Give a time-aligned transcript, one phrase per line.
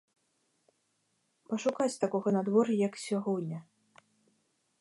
[1.51, 3.59] Пашукаць такога надвор'я, як сягоння.